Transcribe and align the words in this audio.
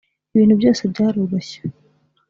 ibintu 0.33 0.53
byose 0.59 0.81
byaroroshye 0.91 1.59